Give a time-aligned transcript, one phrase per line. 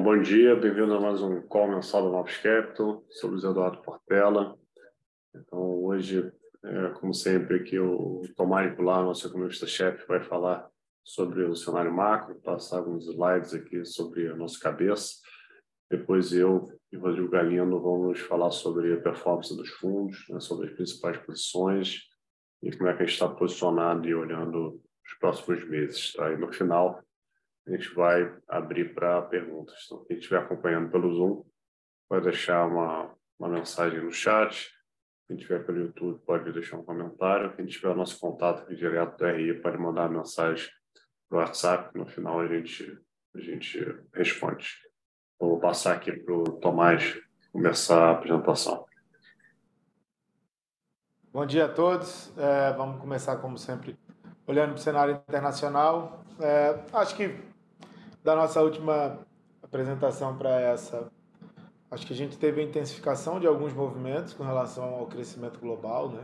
[0.00, 3.04] Bom, bom dia, bem-vindo a mais um call mensal do Novos Capital.
[3.10, 4.58] Sou Luiz Eduardo Portela.
[5.34, 6.32] Então, hoje,
[6.64, 10.66] é, como sempre, aqui o Tomás Goulart, nosso economista-chefe, vai falar
[11.04, 15.16] sobre o cenário macro, passar alguns slides aqui sobre a nossa cabeça.
[15.90, 20.68] Depois eu e o Rodrigo Galindo vamos falar sobre a performance dos fundos, né, sobre
[20.68, 22.08] as principais posições
[22.62, 26.14] e como é que a gente está posicionado e olhando os próximos meses.
[26.14, 26.32] Tá?
[26.32, 27.04] E no final,
[27.66, 29.82] a gente vai abrir para perguntas.
[29.86, 31.44] Então, quem estiver acompanhando pelo Zoom,
[32.08, 34.70] pode deixar uma, uma mensagem no chat.
[35.26, 37.54] Quem estiver pelo YouTube, pode deixar um comentário.
[37.54, 40.68] Quem tiver nosso contato aqui direto do RI, pode mandar uma mensagem
[41.30, 41.96] no WhatsApp.
[41.96, 42.98] No final, a gente,
[43.34, 43.78] a gente
[44.12, 44.68] responde.
[45.38, 47.20] Vou passar aqui para o Tomás
[47.52, 48.84] começar a apresentação.
[51.32, 52.36] Bom dia a todos.
[52.36, 53.96] É, vamos começar, como sempre,
[54.50, 56.20] olhando para o cenário internacional.
[56.40, 57.38] É, acho que
[58.22, 59.18] da nossa última
[59.62, 61.08] apresentação para essa,
[61.90, 66.10] acho que a gente teve a intensificação de alguns movimentos com relação ao crescimento global,
[66.10, 66.22] né?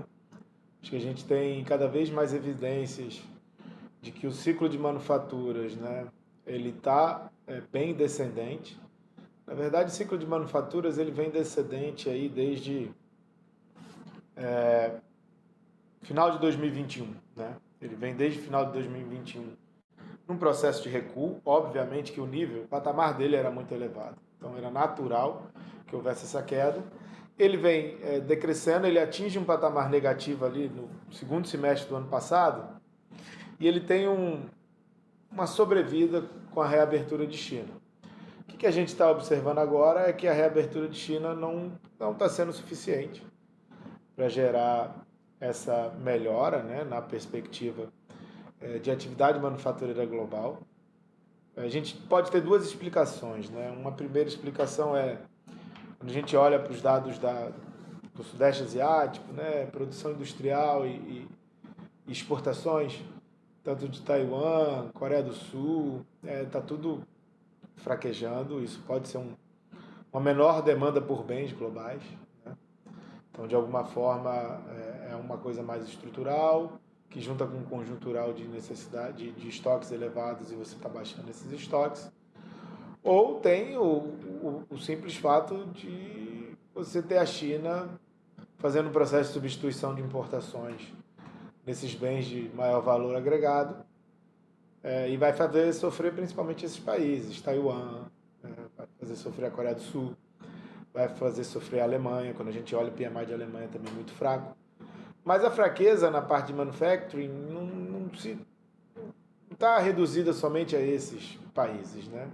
[0.82, 3.22] Acho que a gente tem cada vez mais evidências
[4.02, 6.06] de que o ciclo de manufaturas, né,
[6.44, 8.78] ele está é, bem descendente.
[9.46, 12.90] Na verdade, o ciclo de manufaturas ele vem descendente aí desde
[14.36, 14.96] é,
[16.02, 17.56] final de 2021, né?
[17.86, 19.56] Ele vem desde final de 2021
[20.28, 21.40] num processo de recuo.
[21.44, 24.16] Obviamente que o nível, o patamar dele era muito elevado.
[24.36, 25.46] Então era natural
[25.86, 26.82] que houvesse essa queda.
[27.38, 32.08] Ele vem é, decrescendo, ele atinge um patamar negativo ali no segundo semestre do ano
[32.08, 32.76] passado
[33.60, 34.46] e ele tem um,
[35.30, 37.68] uma sobrevida com a reabertura de China.
[38.40, 41.72] O que, que a gente está observando agora é que a reabertura de China não
[42.10, 43.24] está sendo suficiente
[44.14, 45.05] para gerar
[45.40, 47.88] essa melhora né, na perspectiva
[48.60, 50.58] é, de atividade manufatureira global.
[51.56, 53.48] A gente pode ter duas explicações.
[53.48, 53.70] Né?
[53.70, 55.18] Uma primeira explicação é
[55.98, 57.50] quando a gente olha para os dados da,
[58.14, 59.66] do Sudeste Asiático, né?
[59.66, 61.28] produção industrial e, e,
[62.08, 63.02] exportações,
[63.64, 67.02] tanto de Taiwan, Coreia do Sul, está é, tá tudo
[67.76, 68.62] fraquejando.
[68.62, 69.32] Isso pode ser um,
[70.12, 72.02] uma menor demanda por bens globais.
[73.36, 74.32] Então, de alguma forma,
[74.70, 76.80] é, é uma coisa mais estrutural
[77.10, 81.52] que junta com um conjuntural de necessidade de, estoques elevados e você está baixando esses
[81.52, 82.10] estoques.
[83.02, 87.90] Ou tem o, o, o, simples fato de você ter a China
[88.56, 90.90] fazendo um processo de substituição de importações
[91.64, 93.84] nesses bens de maior valor agregado
[94.82, 98.06] é, e vai fazer sofrer principalmente esses países, Taiwan,
[98.42, 98.48] é,
[98.78, 100.16] vai fazer sofrer a Coreia do Sul,
[100.96, 104.12] vai fazer sofrer a Alemanha, quando a gente olha o PMI de Alemanha também muito
[104.12, 104.56] fraco.
[105.22, 108.38] Mas a fraqueza na parte de manufacturing não, não se
[109.52, 112.30] está reduzida somente a esses países, né?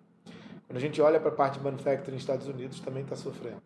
[0.69, 3.61] Quando a gente olha para a parte de manufacturing nos Estados Unidos, também está sofrendo.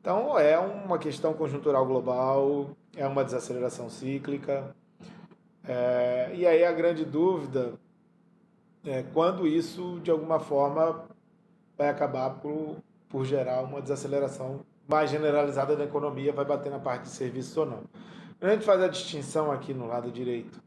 [0.00, 4.76] Então, é uma questão conjuntural global, é uma desaceleração cíclica.
[5.66, 7.72] É, e aí a grande dúvida
[8.84, 11.04] é quando isso, de alguma forma,
[11.76, 12.76] vai acabar por,
[13.08, 17.66] por gerar uma desaceleração mais generalizada da economia, vai bater na parte de serviços ou
[17.66, 17.82] não.
[18.40, 20.62] A gente faz a distinção aqui no lado direito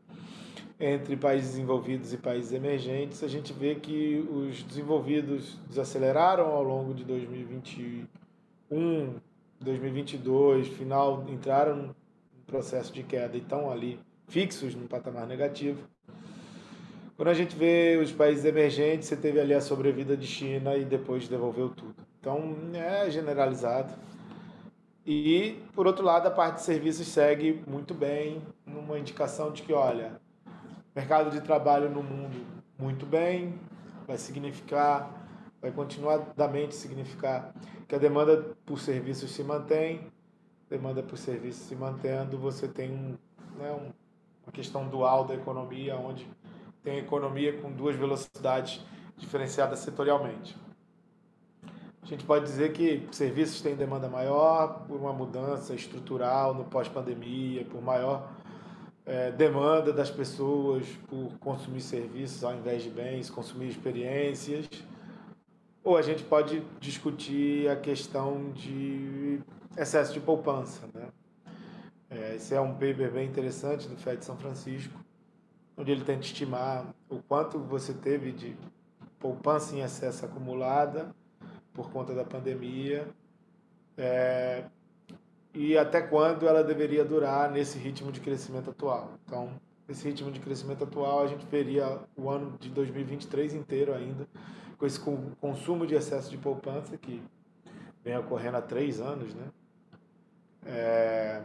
[0.81, 6.95] entre países desenvolvidos e países emergentes, a gente vê que os desenvolvidos desaceleraram ao longo
[6.95, 9.13] de 2021,
[9.59, 11.95] 2022, final entraram no
[12.47, 15.87] processo de queda e estão ali fixos no patamar negativo.
[17.15, 20.83] Quando a gente vê os países emergentes, você teve ali a sobrevida de China e
[20.83, 22.00] depois devolveu tudo.
[22.21, 23.95] Então é generalizado.
[25.03, 29.73] E, por outro lado, a parte de serviços segue muito bem, numa indicação de que,
[29.73, 30.21] olha,
[30.95, 32.45] mercado de trabalho no mundo
[32.77, 33.59] muito bem,
[34.05, 35.11] vai significar,
[35.59, 37.55] vai continuadamente significar
[37.87, 40.01] que a demanda por serviços se mantém,
[40.69, 43.17] demanda por serviços se mantendo, você tem um,
[43.57, 43.91] né, um,
[44.43, 46.29] uma questão dual da economia, onde
[46.83, 48.85] tem economia com duas velocidades
[49.17, 50.60] diferenciadas setorialmente.
[52.03, 57.63] A gente pode dizer que serviços têm demanda maior por uma mudança estrutural no pós-pandemia,
[57.65, 58.27] por maior
[59.05, 64.67] é, demanda das pessoas por consumir serviços ao invés de bens, consumir experiências.
[65.83, 69.39] Ou a gente pode discutir a questão de
[69.77, 70.87] excesso de poupança.
[70.93, 71.07] Né?
[72.09, 74.99] É, esse é um paper bem interessante do FED São Francisco,
[75.77, 78.55] onde ele tenta estimar o quanto você teve de
[79.19, 81.13] poupança em excesso acumulada
[81.73, 83.07] por conta da pandemia
[83.97, 84.65] é,
[85.53, 89.13] e até quando ela deveria durar nesse ritmo de crescimento atual.
[89.25, 89.51] Então,
[89.87, 94.27] esse ritmo de crescimento atual, a gente veria o ano de 2023 inteiro ainda
[94.77, 94.99] com esse
[95.39, 97.21] consumo de excesso de poupança que
[98.03, 99.47] vem ocorrendo há três anos, né?
[100.65, 101.41] É,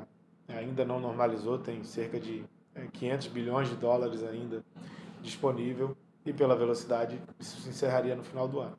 [0.49, 2.45] ainda não normalizou, tem cerca de
[2.93, 4.65] 500 é, bilhões de dólares ainda
[5.21, 8.79] disponível e pela velocidade isso se encerraria no final do ano.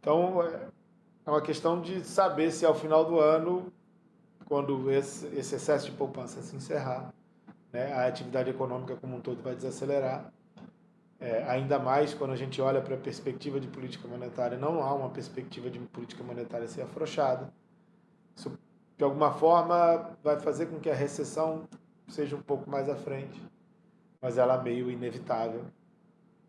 [0.00, 0.68] Então é,
[1.26, 3.72] é uma questão de saber se ao final do ano,
[4.46, 7.12] quando esse, excesso de poupança se encerrar,
[7.72, 10.32] né, a atividade econômica como um todo vai desacelerar.
[11.20, 14.94] É, ainda mais quando a gente olha para a perspectiva de política monetária, não há
[14.94, 17.52] uma perspectiva de política monetária ser afrouxada.
[18.34, 18.58] Isso,
[18.96, 21.68] de alguma forma, vai fazer com que a recessão
[22.08, 23.40] seja um pouco mais à frente,
[24.20, 25.62] mas ela é meio inevitável.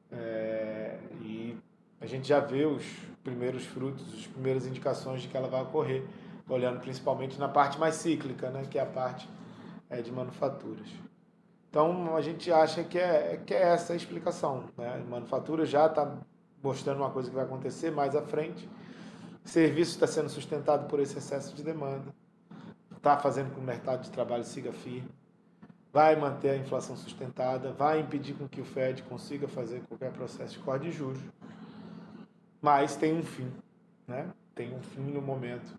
[0.10, 1.58] É, e
[2.02, 2.84] a gente já vê os
[3.24, 6.04] primeiros frutos, as primeiras indicações de que ela vai ocorrer,
[6.50, 9.30] olhando principalmente na parte mais cíclica, né, que é a parte
[9.90, 10.88] é, de manufaturas.
[11.70, 14.66] Então a gente acha que é, que é essa a explicação.
[14.78, 15.04] Né?
[15.08, 16.18] Manufatura já está
[16.62, 18.68] mostrando uma coisa que vai acontecer mais à frente.
[19.46, 22.14] Serviço está sendo sustentado por esse excesso de demanda.
[22.96, 25.10] Está fazendo com que o mercado de trabalho siga firme.
[25.94, 30.54] Vai manter a inflação sustentada, vai impedir com que o Fed consiga fazer qualquer processo
[30.54, 31.22] de corte de juros.
[32.62, 33.52] Mas tem um fim,
[34.08, 34.30] né?
[34.54, 35.78] Tem um fim no momento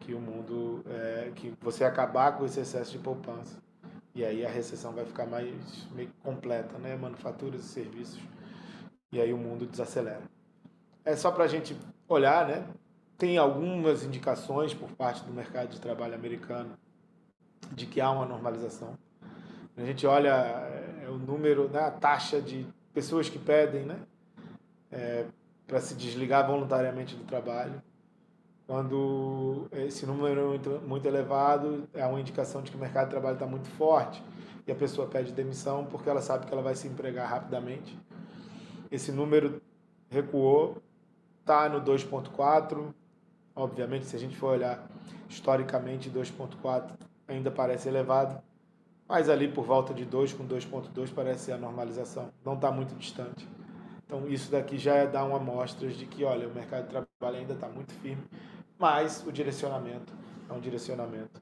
[0.00, 3.58] que o mundo, é, que você acabar com esse excesso de poupança
[4.16, 6.96] e aí a recessão vai ficar mais meio completa, né?
[6.96, 8.18] Manufaturas e serviços.
[9.12, 10.22] E aí o mundo desacelera.
[11.04, 11.76] É só para a gente
[12.08, 12.66] olhar, né?
[13.18, 16.78] Tem algumas indicações por parte do mercado de trabalho americano
[17.72, 18.98] de que há uma normalização.
[19.76, 24.00] A gente olha é, o número, né, a taxa de pessoas que pedem, né,
[24.90, 25.26] é,
[25.66, 27.82] para se desligar voluntariamente do trabalho.
[28.66, 33.10] Quando esse número é muito, muito elevado, é uma indicação de que o mercado de
[33.10, 34.22] trabalho está muito forte
[34.66, 37.96] e a pessoa pede demissão porque ela sabe que ela vai se empregar rapidamente.
[38.90, 39.62] Esse número
[40.08, 40.82] recuou,
[41.40, 42.92] está no 2,4.
[43.54, 44.86] Obviamente, se a gente for olhar
[45.28, 46.90] historicamente, 2,4
[47.28, 48.40] ainda parece elevado,
[49.08, 53.48] mas ali por volta de 2 com 2,2 parece a normalização, não está muito distante.
[54.06, 57.40] Então, isso daqui já é dar uma amostra de que, olha, o mercado de trabalho
[57.40, 58.22] ainda está muito firme
[58.78, 60.12] mas o direcionamento
[60.48, 61.40] é um direcionamento.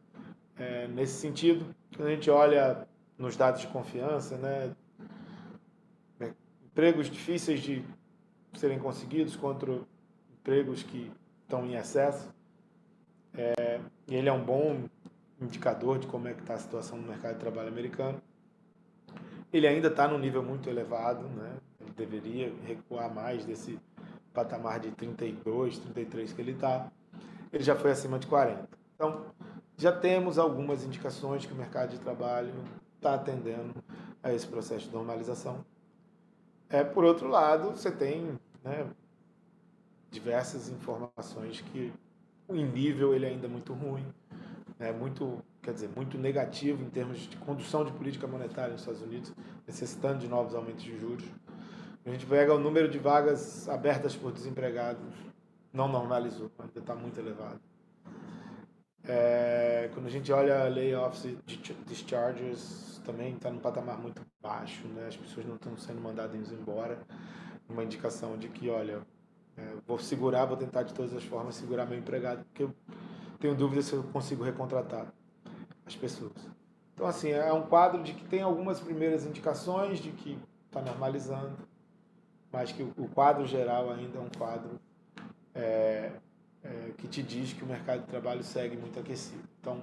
[0.57, 1.67] É, nesse sentido,
[1.97, 2.87] quando a gente olha
[3.19, 4.75] nos dados de confiança, né,
[6.65, 7.85] empregos difíceis de
[8.55, 9.81] serem conseguidos contra
[10.33, 11.11] empregos que
[11.43, 12.33] estão em excesso,
[13.37, 14.85] é, ele é um bom
[15.41, 18.23] indicador de como é que está a situação no mercado de trabalho americano.
[19.53, 21.57] Ele ainda está num nível muito elevado, né?
[21.95, 23.79] Deveria recuar mais desse
[24.33, 26.91] patamar de 32, 33 que ele está
[27.55, 28.69] ele já foi acima de 40.
[28.97, 29.27] Então,
[29.77, 32.53] já temos algumas indicações que o mercado de trabalho
[32.97, 33.75] está atendendo
[34.21, 35.65] a esse processo de normalização.
[36.69, 38.87] É, por outro lado, você tem né,
[40.11, 41.93] diversas informações que
[42.49, 44.05] o nível ele é ainda muito ruim,
[44.81, 49.03] é muito, quer dizer, muito negativo em termos de condução de política monetária nos Estados
[49.03, 49.33] Unidos,
[49.65, 51.25] necessitando de novos aumentos de juros.
[52.07, 55.15] A gente pega o número de vagas abertas por desempregados
[55.75, 57.61] não normalizou, ainda está muito elevado.
[59.03, 61.39] É, quando a gente olha layoffs e
[61.85, 65.09] discharges, também está num patamar muito baixo, né?
[65.09, 66.99] as pessoas não estão sendo mandadas embora.
[67.69, 69.01] Uma indicação de que, olha,
[69.57, 72.75] é, vou segurar, vou tentar de todas as formas segurar meu empregado, porque eu
[73.41, 75.13] tenho dúvida se eu consigo recontratar
[75.85, 76.33] as pessoas.
[76.95, 81.57] Então, assim, é um quadro de que tem algumas primeiras indicações de que está normalizando,
[82.55, 84.81] mas que o quadro geral ainda é um quadro
[85.53, 86.13] é,
[86.63, 89.43] é, que te diz que o mercado de trabalho segue muito aquecido.
[89.61, 89.83] Então,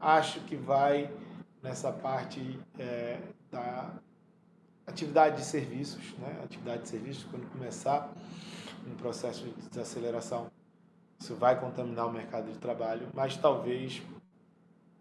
[0.00, 1.12] acho que vai
[1.62, 3.92] nessa parte é, da
[4.86, 6.40] atividade de serviços, né?
[6.42, 8.10] atividade de serviços, quando começar
[8.86, 10.50] um processo de desaceleração,
[11.18, 14.02] isso vai contaminar o mercado de trabalho, mas talvez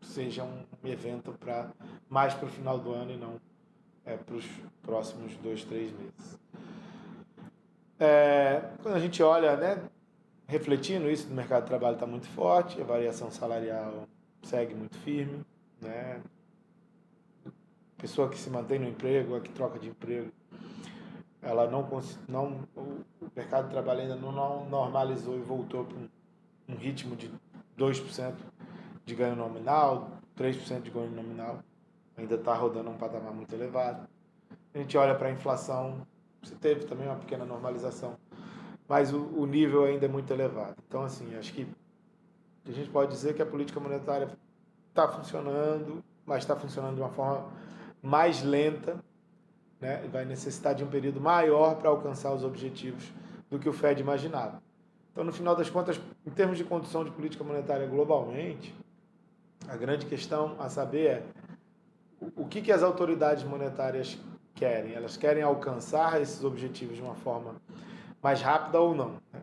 [0.01, 1.71] seja um evento para
[2.09, 3.39] mais para o final do ano e não
[4.03, 4.45] é, para os
[4.81, 6.44] próximos dois, três meses.
[7.99, 9.81] É, quando a gente olha, né,
[10.47, 14.07] refletindo isso, o mercado de trabalho está muito forte, a variação salarial
[14.43, 15.45] segue muito firme,
[15.81, 16.21] né?
[17.97, 20.31] Pessoa que se mantém no emprego, a que troca de emprego,
[21.41, 21.87] ela não,
[22.27, 23.03] não o
[23.35, 26.09] mercado de trabalho ainda não normalizou e voltou para um,
[26.69, 27.31] um ritmo de
[27.77, 28.33] 2%
[29.05, 31.59] de ganho nominal, 3% de ganho nominal,
[32.17, 34.07] ainda está rodando um patamar muito elevado.
[34.73, 36.05] A gente olha para a inflação,
[36.45, 38.17] você teve também uma pequena normalização,
[38.87, 40.75] mas o, o nível ainda é muito elevado.
[40.87, 41.67] Então, assim, acho que
[42.67, 44.29] a gente pode dizer que a política monetária
[44.89, 47.47] está funcionando, mas está funcionando de uma forma
[48.01, 49.03] mais lenta,
[49.81, 50.07] né?
[50.11, 53.11] vai necessitar de um período maior para alcançar os objetivos
[53.49, 54.61] do que o Fed imaginava.
[55.11, 58.75] Então, no final das contas, em termos de condução de política monetária globalmente,
[59.67, 61.23] a grande questão a saber é
[62.35, 64.17] o que, que as autoridades monetárias
[64.55, 64.93] querem.
[64.93, 67.55] Elas querem alcançar esses objetivos de uma forma
[68.21, 69.21] mais rápida ou não.
[69.31, 69.41] Né?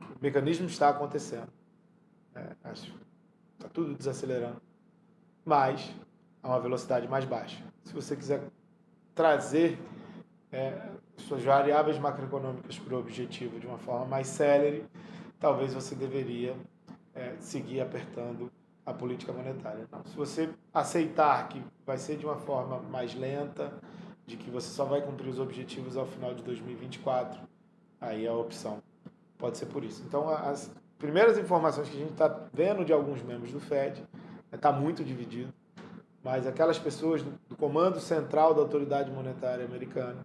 [0.00, 1.48] O mecanismo está acontecendo.
[2.64, 4.62] Está tudo desacelerando.
[5.44, 5.92] Mas
[6.42, 7.62] a uma velocidade mais baixa.
[7.84, 8.42] Se você quiser
[9.14, 9.78] trazer
[10.50, 14.84] é, suas variáveis macroeconômicas para o objetivo de uma forma mais célere,
[15.38, 16.56] talvez você deveria
[17.14, 18.50] é, seguir apertando
[18.84, 19.86] a política monetária.
[19.90, 20.04] Não.
[20.04, 23.72] Se você aceitar que vai ser de uma forma mais lenta,
[24.26, 27.40] de que você só vai cumprir os objetivos ao final de 2024,
[28.00, 28.82] aí é a opção
[29.42, 30.04] pode ser por isso.
[30.06, 34.06] Então, as primeiras informações que a gente está vendo de alguns membros do FED
[34.52, 35.52] está né, muito dividido,
[36.22, 40.24] mas aquelas pessoas do comando central da autoridade monetária americana,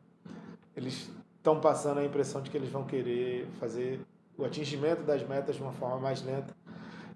[0.75, 3.99] eles estão passando a impressão de que eles vão querer fazer
[4.37, 6.55] o atingimento das metas de uma forma mais lenta,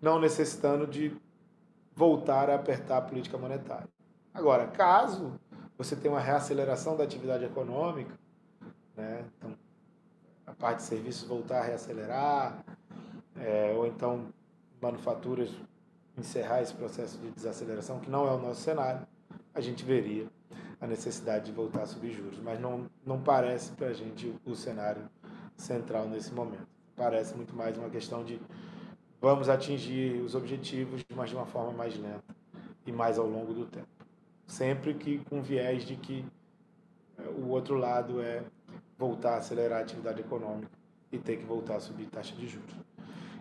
[0.02, 1.16] não necessitando de
[1.96, 3.88] voltar a apertar a política monetária.
[4.34, 5.34] Agora, caso
[5.84, 8.14] você tenha uma reaceleração da atividade econômica,
[8.96, 9.56] né, então,
[10.46, 12.64] a parte de serviços voltar a reacelerar,
[13.36, 14.28] é, ou então
[14.80, 15.50] manufaturas
[16.16, 19.08] encerrar esse processo de desaceleração, que não é o nosso cenário,
[19.56, 20.28] a gente veria
[20.80, 22.40] a necessidade de voltar a subir juros.
[22.40, 25.10] Mas não, não parece para a gente o cenário
[25.56, 26.68] central nesse momento.
[26.96, 28.40] Parece muito mais uma questão de
[29.20, 32.36] vamos atingir os objetivos, mas de uma forma mais lenta
[32.86, 34.01] e mais ao longo do tempo.
[34.52, 36.26] Sempre que com viés de que
[37.18, 38.44] é, o outro lado é
[38.98, 40.70] voltar a acelerar a atividade econômica
[41.10, 42.76] e ter que voltar a subir taxa de juros.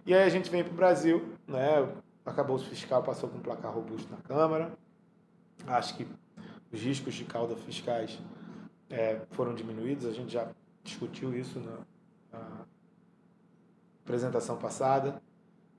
[0.07, 1.81] E aí a gente vem para o Brasil, né?
[2.25, 4.73] o fiscal passou com um placar robusto na Câmara.
[5.67, 6.07] Acho que
[6.71, 8.17] os riscos de cauda fiscais
[8.89, 10.47] é, foram diminuídos, a gente já
[10.85, 11.79] discutiu isso na,
[12.39, 12.67] na
[14.05, 15.21] apresentação passada.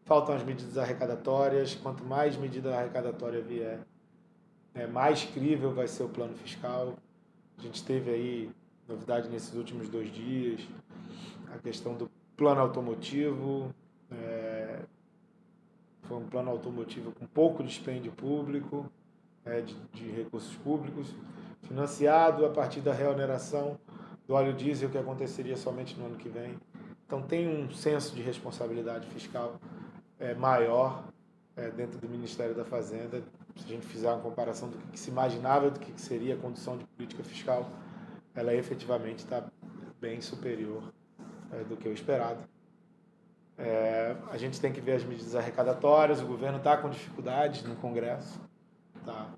[0.04, 1.74] Faltam as medidas arrecadatórias.
[1.74, 3.80] Quanto mais medida arrecadatória vier,
[4.74, 6.96] é, mais crível vai ser o plano fiscal.
[7.58, 8.50] A gente teve aí
[8.88, 10.62] novidade nesses últimos dois dias,
[11.54, 13.74] a questão do plano automotivo.
[14.12, 14.80] É,
[16.04, 18.86] foi um plano automotivo com pouco dispêndio público,
[19.46, 21.14] é, de, de, recursos públicos,
[21.64, 23.80] financiado a partir da reoneração
[24.28, 26.58] do óleo diesel que aconteceria somente no ano que vem.
[27.06, 29.60] Então tem um senso de responsabilidade fiscal
[30.20, 31.04] é, maior
[31.56, 33.22] é, dentro do Ministério da Fazenda,
[33.56, 36.78] se a gente fizer uma comparação do que, se imaginava do que seria a condução
[36.78, 37.70] de política fiscal,
[38.34, 39.44] ela efetivamente está
[40.00, 40.84] bem superior
[41.52, 42.40] é, do que o esperado.
[43.58, 47.76] É, a gente tem que ver as medidas arrecadatórias, o governo está com dificuldades no
[47.76, 48.40] Congresso.
[49.06, 49.30] Tá?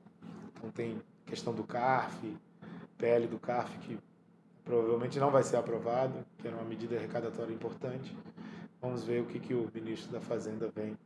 [0.55, 2.38] Então tem questão do CARF,
[2.98, 4.00] PL do CARF, que
[4.63, 8.15] provavelmente não vai ser aprovado, que era uma medida arrecadatória importante.
[8.82, 10.98] Vamos ver o que, que o ministro da Fazenda vem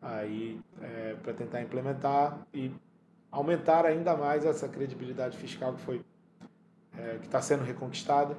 [0.00, 2.72] aí é, para tentar implementar e
[3.30, 6.04] aumentar ainda mais essa credibilidade fiscal que foi
[6.98, 8.36] é, que está sendo reconquistada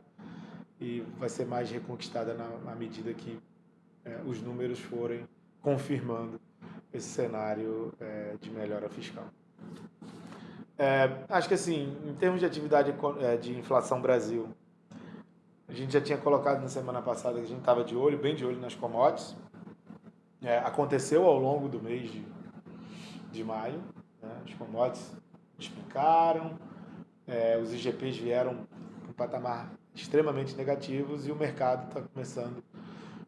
[0.80, 3.40] e vai ser mais reconquistada na, na medida que
[4.06, 5.28] é, os números forem
[5.62, 6.40] confirmando
[6.94, 9.26] esse cenário é, de melhora fiscal.
[10.78, 14.48] É, acho que assim, em termos de atividade é, de inflação Brasil,
[15.68, 18.36] a gente já tinha colocado na semana passada que a gente estava de olho, bem
[18.36, 19.36] de olho nas commodities.
[20.42, 22.26] É, aconteceu ao longo do mês de,
[23.32, 23.82] de maio.
[24.22, 24.42] Né?
[24.46, 25.16] As commodities
[25.58, 26.58] despencaram,
[27.28, 28.68] é, os IGPs vieram
[29.04, 32.64] com um patamar extremamente negativos e o mercado está começando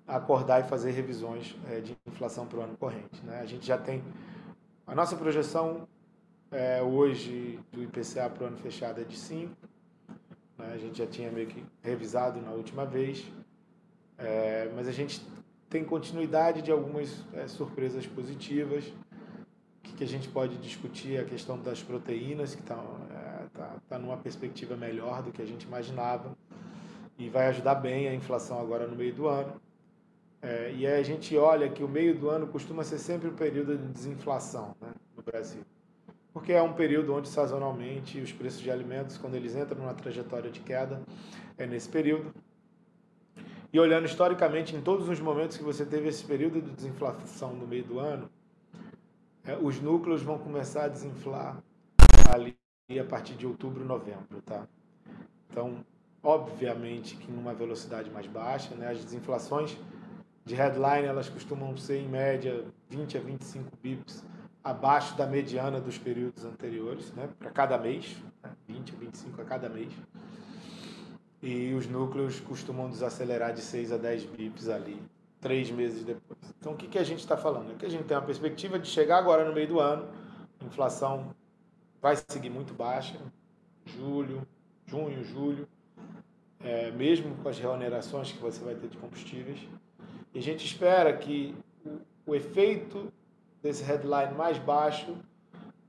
[0.07, 3.23] a acordar e fazer revisões é, de inflação para o ano corrente.
[3.23, 3.39] Né?
[3.39, 4.03] A gente já tem
[4.85, 5.87] a nossa projeção
[6.51, 9.51] é, hoje do IPCA para o ano fechado é de 5.
[10.57, 10.71] Né?
[10.73, 13.23] A gente já tinha meio que revisado na última vez.
[14.17, 15.21] É, mas a gente
[15.69, 18.91] tem continuidade de algumas é, surpresas positivas.
[19.83, 22.83] Que, que, a gente pode discutir é a questão das proteínas, que estão
[23.53, 26.35] tá, tá numa perspectiva melhor do que a gente imaginava
[27.17, 29.61] e vai ajudar bem a inflação agora no meio do ano.
[30.41, 33.31] É, e aí a gente olha que o meio do ano costuma ser sempre o
[33.31, 35.61] um período de desinflação né, no Brasil.
[36.31, 40.49] Porque é um período onde sazonalmente os preços de alimentos, quando eles entram numa trajetória
[40.49, 41.01] de queda,
[41.57, 42.33] é nesse período.
[43.71, 47.67] E olhando historicamente, em todos os momentos que você teve esse período de desinflação no
[47.67, 48.29] meio do ano,
[49.45, 51.61] é, os núcleos vão começar a desinflar
[52.33, 52.57] ali
[52.99, 54.67] a partir de outubro, novembro, tá?
[55.49, 55.85] Então,
[56.23, 58.89] obviamente que numa velocidade mais baixa, né?
[58.89, 59.77] As desinflações
[60.43, 64.25] de headline, elas costumam ser em média 20 a 25 bips
[64.63, 67.29] abaixo da mediana dos períodos anteriores, né?
[67.37, 68.51] Para cada mês, né?
[68.67, 69.93] 20 a 25 a cada mês.
[71.41, 75.01] E os núcleos costumam desacelerar de 6 a 10 bips ali,
[75.39, 76.39] três meses depois.
[76.59, 77.71] Então, o que, que a gente está falando?
[77.71, 80.07] É que a gente tem uma perspectiva de chegar agora no meio do ano,
[80.61, 81.33] inflação
[82.01, 83.17] vai seguir muito baixa,
[83.85, 84.45] julho,
[84.85, 85.67] junho, julho,
[86.61, 89.59] é, mesmo com as reonerações que você vai ter de combustíveis.
[90.33, 91.55] E a gente espera que
[91.85, 93.11] o, o efeito
[93.61, 95.15] desse headline mais baixo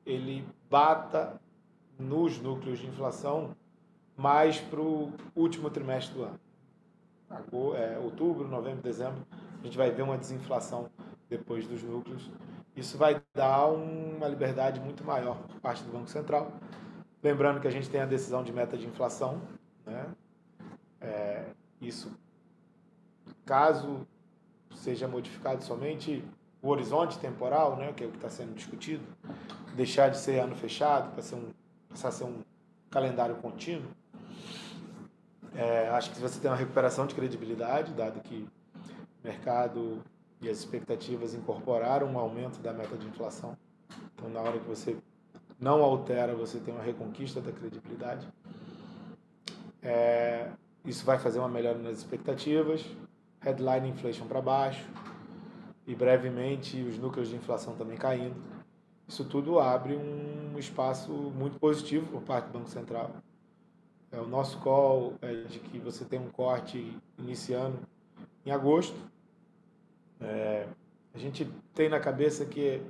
[0.07, 1.41] ele bata
[1.99, 3.55] nos núcleos de inflação
[4.21, 6.39] mais para o último trimestre do ano.
[7.77, 9.27] É, outubro, novembro, dezembro,
[9.61, 10.91] a gente vai ver uma desinflação
[11.29, 12.31] depois dos núcleos.
[12.77, 16.53] Isso vai dar uma liberdade muito maior por parte do Banco Central.
[17.23, 19.41] Lembrando que a gente tem a decisão de meta de inflação.
[19.87, 20.07] Né?
[21.01, 21.47] É,
[21.81, 22.13] isso,
[23.47, 24.07] caso
[24.75, 26.23] seja modificado somente
[26.61, 29.03] o horizonte temporal, né, que é o que está sendo discutido,
[29.75, 31.49] deixar de ser ano fechado para ser um,
[31.89, 32.43] passar a ser um
[32.91, 33.91] calendário contínuo,
[35.55, 38.47] é, acho que você tem uma recuperação de credibilidade, dado que
[39.23, 40.03] o mercado
[40.41, 43.57] e as expectativas incorporaram um aumento da meta de inflação.
[44.15, 44.97] Então, na hora que você
[45.59, 48.27] não altera, você tem uma reconquista da credibilidade.
[49.83, 50.51] É,
[50.85, 52.85] isso vai fazer uma melhora nas expectativas,
[53.41, 54.89] headline inflation para baixo,
[55.87, 58.37] e brevemente os núcleos de inflação também caindo.
[59.09, 63.11] Isso tudo abre um espaço muito positivo por parte do Banco Central.
[64.13, 67.79] É, o nosso call é de que você tem um corte iniciando
[68.45, 68.97] em agosto.
[70.21, 70.67] É,
[71.15, 72.83] a gente tem na cabeça que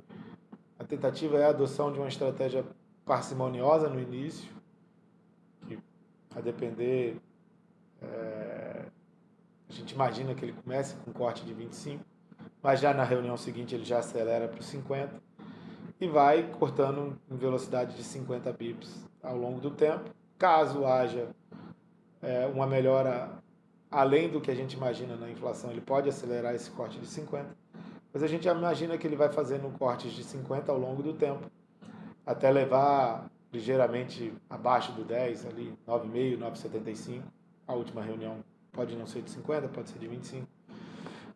[0.79, 2.65] a tentativa é a adoção de uma estratégia
[3.05, 4.49] parcimoniosa no início,
[5.67, 5.77] que
[6.35, 7.17] a depender,
[8.01, 8.85] é,
[9.69, 12.03] a gente imagina que ele comece com um corte de 25,
[12.63, 15.21] mas já na reunião seguinte ele já acelera para os 50
[15.99, 20.09] e vai cortando em velocidade de 50 bips ao longo do tempo.
[20.41, 21.27] Caso haja
[22.19, 23.29] é, uma melhora
[23.91, 27.55] além do que a gente imagina na inflação, ele pode acelerar esse corte de 50,
[28.11, 31.45] mas a gente imagina que ele vai fazendo cortes de 50 ao longo do tempo,
[32.25, 37.21] até levar ligeiramente abaixo do 10, ali 9,5, 9,75.
[37.67, 38.37] A última reunião
[38.71, 40.47] pode não ser de 50, pode ser de 25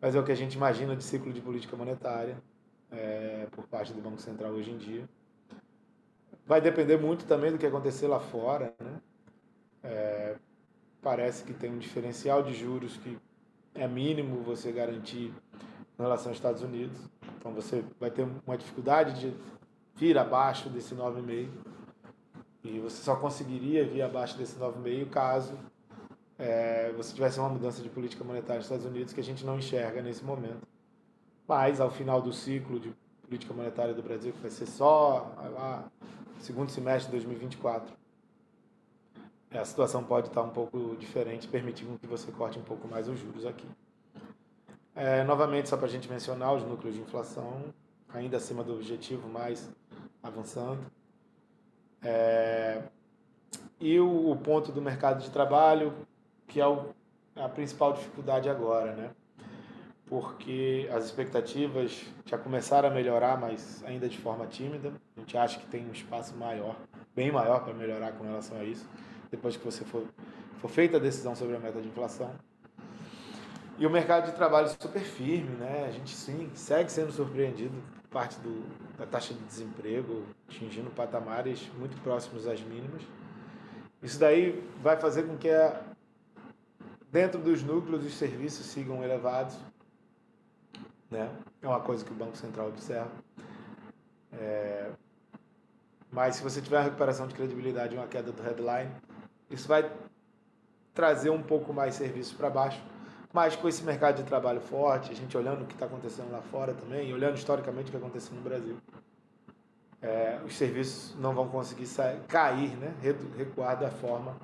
[0.00, 2.36] mas é o que a gente imagina de ciclo de política monetária
[2.90, 5.08] é, por parte do Banco Central hoje em dia.
[6.46, 8.72] Vai depender muito também do que acontecer lá fora.
[8.80, 9.00] Né?
[9.82, 10.36] É,
[11.02, 13.18] parece que tem um diferencial de juros que
[13.74, 15.34] é mínimo você garantir
[15.98, 16.96] em relação aos Estados Unidos.
[17.38, 19.36] Então você vai ter uma dificuldade de
[19.94, 21.48] vir abaixo desse 9,5.
[22.62, 25.58] E você só conseguiria vir abaixo desse 9,5 caso
[26.38, 29.58] é, você tivesse uma mudança de política monetária nos Estados Unidos que a gente não
[29.58, 30.66] enxerga nesse momento.
[31.48, 35.90] Mas, ao final do ciclo de política monetária do Brasil, que vai ser só lá,
[36.40, 37.94] segundo semestre de 2024,
[39.50, 43.18] a situação pode estar um pouco diferente, permitindo que você corte um pouco mais os
[43.18, 43.66] juros aqui.
[44.94, 47.74] É, novamente, só para a gente mencionar os núcleos de inflação,
[48.08, 49.70] ainda acima do objetivo, mas
[50.22, 50.80] avançando.
[52.02, 52.82] É,
[53.80, 55.92] e o, o ponto do mercado de trabalho,
[56.46, 56.94] que é o,
[57.34, 59.10] a principal dificuldade agora, né?
[60.08, 64.92] Porque as expectativas já começaram a melhorar, mas ainda de forma tímida.
[65.16, 66.76] A gente acha que tem um espaço maior,
[67.14, 68.88] bem maior para melhorar com relação a isso,
[69.30, 70.04] depois que você for,
[70.60, 72.30] for feita a decisão sobre a meta de inflação.
[73.78, 75.86] E o mercado de trabalho super firme, né?
[75.88, 78.64] A gente sim segue sendo surpreendido por parte do,
[78.96, 83.02] da taxa de desemprego atingindo patamares muito próximos às mínimas.
[84.02, 85.82] Isso daí vai fazer com que a,
[87.16, 89.56] Dentro dos núcleos, os serviços sigam elevados.
[91.10, 91.30] Né?
[91.62, 93.10] É uma coisa que o Banco Central observa.
[94.32, 94.90] É...
[96.10, 98.90] Mas se você tiver uma recuperação de credibilidade e uma queda do headline,
[99.50, 99.90] isso vai
[100.94, 102.82] trazer um pouco mais serviços para baixo.
[103.32, 106.40] Mas com esse mercado de trabalho forte, a gente olhando o que está acontecendo lá
[106.40, 108.78] fora também, olhando historicamente o que aconteceu no Brasil,
[110.00, 112.94] é, os serviços não vão conseguir sair, cair, né?
[113.36, 114.36] recuar da forma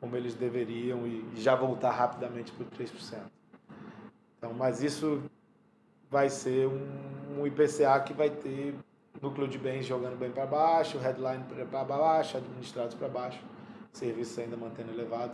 [0.00, 3.22] como eles deveriam e já voltar rapidamente para o 3%.
[4.36, 5.22] Então, mas isso
[6.10, 8.74] vai ser um, um IPCA que vai ter
[9.24, 13.40] núcleo de bens jogando bem para baixo, headline para baixo, administrados para baixo,
[13.92, 15.32] serviços ainda mantendo elevado.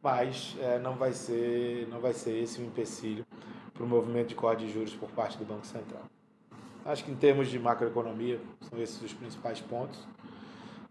[0.00, 3.26] Mas é, não vai ser não vai ser esse o empecilho
[3.72, 6.02] para o movimento de corte de juros por parte do Banco Central.
[6.84, 10.06] Acho que em termos de macroeconomia são esses os principais pontos.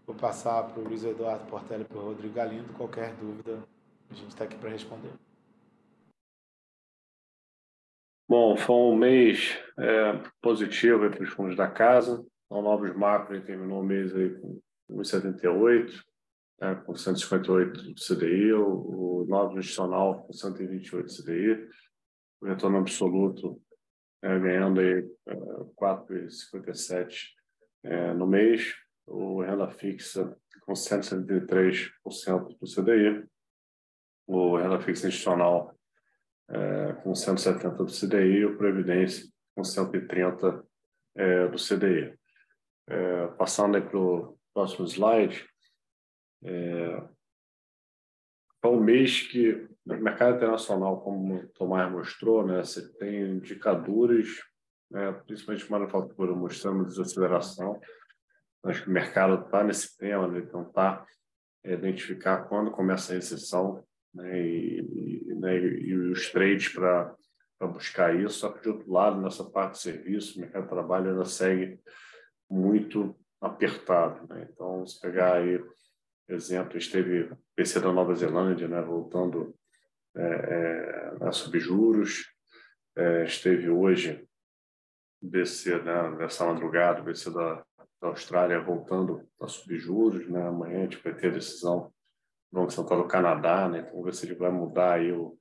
[0.06, 2.74] Vou passar para o Luiz Eduardo Portela e para o Rodrigo Galindo.
[2.74, 3.58] Qualquer dúvida,
[4.10, 5.12] a gente está aqui para responder.
[8.26, 12.24] Bom, foi um mês é, positivo para os fundos da casa.
[12.46, 14.60] Então, novos macro terminou o mês aí com
[14.90, 16.02] 1,78.
[16.58, 21.68] né, com 158 do CDI, o, o 9 institucional com 128 do CDI,
[22.40, 23.60] o retorno absoluto
[24.22, 25.34] é, ganhando aí é,
[25.78, 27.28] 4,57
[27.82, 28.74] é, no mês,
[29.06, 31.90] o renda fixa com 173%
[32.58, 33.28] do CDI,
[34.26, 35.76] o renda fixa institucional
[36.48, 40.64] é, com 170 do CDI e o Previdência com 130
[41.16, 42.18] é, do CDI.
[42.86, 45.48] É, passando para o próximo slide,
[46.44, 47.02] é,
[48.62, 54.42] é um mês que no mercado internacional, como o Tomás mostrou, né, você tem indicadores,
[54.90, 57.78] né, principalmente manufatura, mostrando desaceleração.
[58.64, 61.06] Acho que o mercado está nesse tema, né, tentar
[61.62, 67.16] é, identificar quando começa a recessão né, e, né, e os trades para
[67.62, 68.40] buscar isso.
[68.40, 71.80] Só que, de outro lado, nessa parte de serviço, o mercado de trabalho ainda segue
[72.48, 74.26] muito apertado.
[74.28, 74.48] Né?
[74.50, 75.62] Então, se pegar aí,
[76.28, 79.54] exemplo, esteve PC da Nova Zelândia, né, voltando
[80.16, 82.32] é, é, a subjuros,
[82.96, 84.26] é, esteve hoje
[85.20, 87.64] BC, né, nessa madrugada, BC da,
[88.00, 91.92] da Austrália voltando a subjuros, né, amanhã a gente vai ter a decisão
[92.54, 95.36] Banco Central do Canadá, né, então vamos ver se ele vai mudar aí o,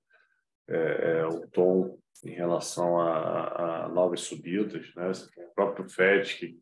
[0.67, 6.60] é, é, o tom em relação a, a novas subidas, né, o próprio FED que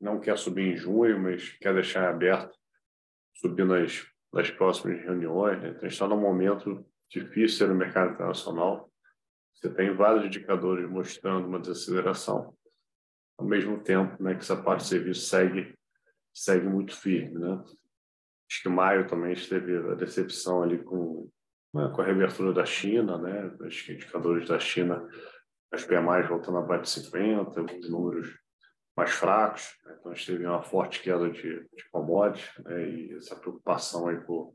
[0.00, 2.56] não quer subir em junho, mas quer deixar aberto
[3.36, 5.60] subir nas, nas próximas reuniões.
[5.60, 5.70] Né?
[5.70, 8.90] Então, está num momento difícil no mercado internacional.
[9.54, 12.54] Você tem vários indicadores mostrando uma desaceleração,
[13.38, 15.74] ao mesmo tempo né, que essa parte de serviço segue,
[16.32, 17.38] segue muito firme.
[17.38, 17.64] Né?
[18.50, 21.28] Acho que maio também esteve a decepção ali com,
[21.72, 23.54] com a reabertura da China, né?
[23.62, 25.06] acho que indicadores da China,
[25.72, 28.38] as PMIs voltando abaixo de 50, alguns números
[28.96, 29.96] mais fracos, né?
[29.98, 32.88] então a gente teve uma forte queda de, de commodities né?
[32.88, 34.54] e essa preocupação aí por,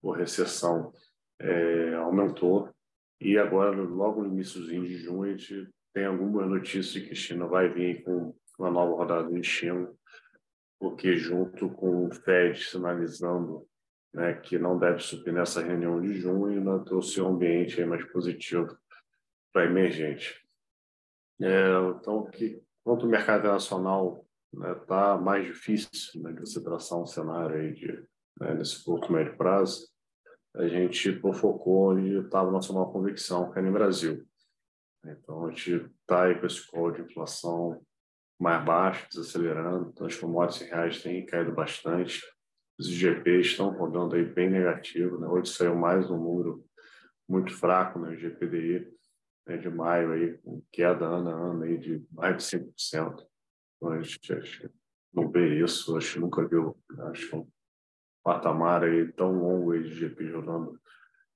[0.00, 0.92] por recessão
[1.40, 2.72] é, aumentou
[3.20, 7.16] e agora logo no iníciozinho de junho a gente tem alguma notícia de que a
[7.16, 9.96] China vai vir com uma nova rodada de estímulo,
[10.82, 13.64] porque junto com o Fed sinalizando
[14.12, 18.76] né, que não deve subir nessa reunião de junho, né, trouxe um ambiente mais positivo
[19.52, 20.44] para emergente.
[21.40, 26.60] É, então, que Enquanto o mercado internacional está né, tá mais difícil né, de você
[26.60, 27.86] traçar um cenário aí de,
[28.40, 29.88] né, nesse curto médio prazo,
[30.56, 34.26] a gente focou onde estava nossa maior convicção, que é no Brasil.
[35.06, 37.80] Então, a gente está aí com esse call de inflação
[38.42, 42.20] mais baixo, desacelerando, então as commodities reais têm caído bastante,
[42.78, 45.28] os IGPs estão rodando aí bem negativo, né?
[45.28, 46.64] hoje saiu mais um número
[47.28, 48.90] muito fraco no né, IGPDI,
[49.46, 53.24] né, de maio, aí, com queda ano a ano aí de mais de 5%.
[53.76, 54.70] Então, a gente
[55.14, 56.76] não vê isso, acho que nunca viu
[57.10, 57.48] acho, um
[58.24, 60.80] patamar aí tão longo aí de GP jogando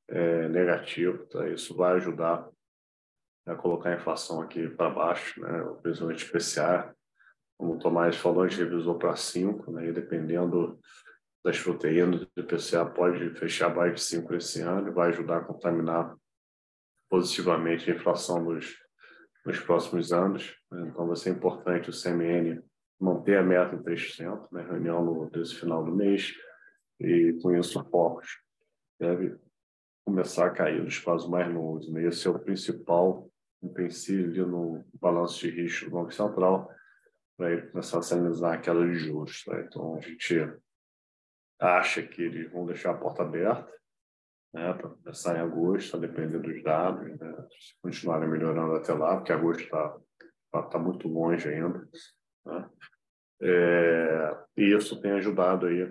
[0.08, 1.24] é, negativo.
[1.26, 1.48] Tá?
[1.48, 2.48] Isso vai ajudar
[3.46, 5.62] a colocar a inflação aqui para baixo, né?
[5.82, 6.95] principalmente PCA.
[7.58, 9.88] Como o Tomás falou, a gente revisou para 5, né?
[9.88, 10.78] e dependendo
[11.44, 15.44] das proteínas, o PCA pode fechar abaixo de 5 esse ano e vai ajudar a
[15.44, 16.14] contaminar
[17.08, 18.76] positivamente a inflação nos,
[19.44, 20.54] nos próximos anos.
[20.70, 20.88] Né?
[20.88, 22.62] Então, vai ser importante o CMN
[23.00, 24.62] manter a meta em 3%, né?
[24.62, 26.34] reunião no, desse final do mês,
[26.98, 28.20] e com isso o
[28.98, 29.36] deve
[30.04, 31.92] começar a cair nos prazos mais longos.
[31.92, 32.06] Né?
[32.06, 33.30] Esse é o principal
[33.62, 36.70] empecilho no balanço de risco do Banco Central
[37.36, 39.44] para ele começar a sinalizar a queda de juros.
[39.44, 39.60] Tá?
[39.60, 40.52] Então, a gente
[41.60, 43.72] acha que eles vão deixar a porta aberta,
[44.52, 49.16] né, para começar em agosto, a depender dos dados, né, se continuarem melhorando até lá,
[49.16, 49.98] porque agosto está
[50.50, 51.86] tá, tá muito longe ainda.
[52.44, 52.70] Né?
[53.42, 55.84] É, e isso tem ajudado aí,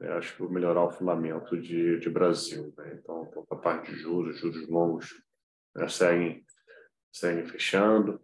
[0.00, 2.72] né, acho que melhorar o fundamento de, de Brasil.
[2.76, 2.98] Né?
[3.00, 5.22] Então, a parte de juros, juros longos
[5.76, 6.44] né, seguem,
[7.12, 8.20] seguem fechando.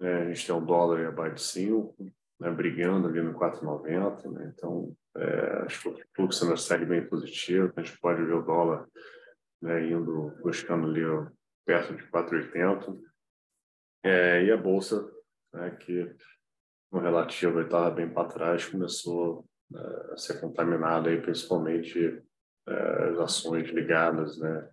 [0.00, 0.22] Né?
[0.22, 1.96] A gente tem um dólar abaixo de 5,
[2.40, 4.30] né, brigando ali no 4,90.
[4.30, 4.52] Né?
[4.54, 7.72] Então, é, acho que o fluxo ainda segue bem positivo.
[7.76, 8.86] A gente pode ver o dólar
[9.62, 11.02] né, indo buscando ali
[11.64, 12.98] perto de 4,80.
[14.04, 15.10] É, e a bolsa,
[15.52, 16.14] né, que
[16.92, 22.22] no relativo estava bem para trás, começou é, a ser contaminada aí, principalmente
[22.68, 24.68] é, as ações ligadas né,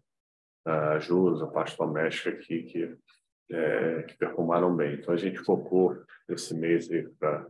[0.65, 2.97] a juros, a parte doméstica aqui, que,
[3.53, 4.95] é, que performaram bem.
[4.95, 7.47] Então, a gente focou esse mês aí pra,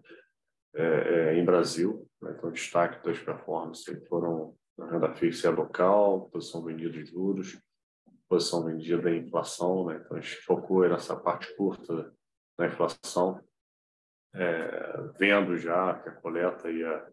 [0.76, 6.64] é, é, em Brasil, né, então, destaque das performances foram na renda fixa local, posição
[6.64, 7.62] vendida de juros,
[8.28, 10.02] posição vendida em inflação, né?
[10.04, 12.12] então a gente focou nessa parte curta
[12.58, 13.40] da inflação,
[14.34, 17.08] é, vendo já que a coleta ia,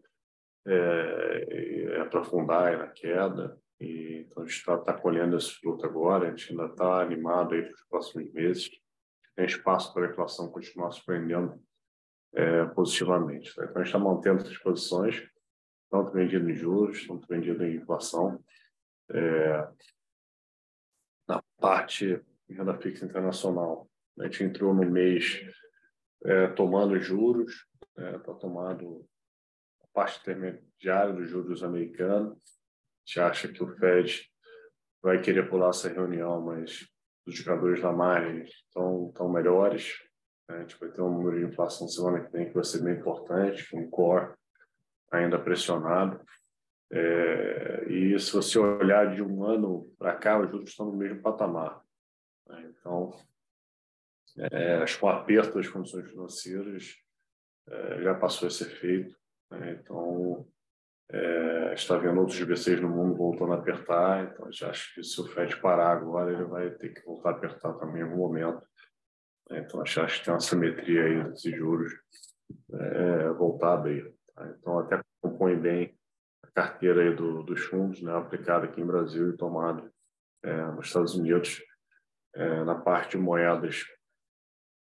[0.65, 3.55] é, aprofundar na queda.
[3.79, 7.53] E, então, a gente está tá colhendo esse fruto agora, a gente ainda está animado
[7.53, 8.80] aí para os próximos meses.
[9.35, 11.61] Tem espaço para a inflação continuar surpreendendo
[12.33, 13.53] é, positivamente.
[13.55, 13.63] Tá?
[13.63, 15.27] Então, a gente está mantendo essas posições,
[15.89, 18.43] tanto vendido em juros, tanto vendido em inflação.
[19.09, 19.67] É,
[21.27, 23.89] na parte de renda fixa internacional,
[24.19, 25.41] a gente entrou no mês
[26.23, 27.65] é, tomando juros,
[27.97, 29.07] está né, tomando
[29.81, 32.37] a parte intermediária dos juros americanos.
[32.37, 34.29] A gente acha que o Fed
[35.01, 36.87] vai querer pular essa reunião, mas
[37.25, 39.97] os indicadores da margem estão, estão melhores.
[40.49, 40.57] Né?
[40.57, 42.95] A gente vai ter um número de inflação semana que vem que vai ser bem
[42.95, 44.33] importante, um core
[45.11, 46.19] ainda pressionado.
[46.91, 51.21] É, e se você olhar de um ano para cá, os juros estão no mesmo
[51.21, 51.81] patamar.
[52.47, 52.69] Né?
[52.69, 53.11] Então,
[54.51, 56.95] é, acho que o aperto das condições financeiras
[57.67, 59.15] é, já passou esse efeito.
[59.49, 59.79] Né?
[59.79, 60.47] Então,
[61.13, 64.23] é, está vendo outros GBCs no mundo voltando a apertar.
[64.23, 67.33] Então, já acho que se o Fed parar agora, ele vai ter que voltar a
[67.33, 68.65] apertar também em algum momento.
[69.49, 71.91] Então, acho, que tem uma simetria aí desses juros
[72.73, 74.13] é, voltar a abrir.
[74.33, 74.47] Tá?
[74.57, 75.97] Então, até compõe bem
[76.43, 79.91] a carteira aí do, dos fundos, né, aplicada aqui em Brasil e tomada
[80.43, 81.61] é, nos Estados Unidos.
[82.33, 83.83] É, na parte de moedas,